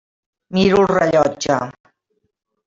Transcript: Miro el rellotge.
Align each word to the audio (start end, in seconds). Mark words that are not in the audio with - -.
Miro 0.57 0.79
el 0.85 0.89
rellotge. 0.93 1.59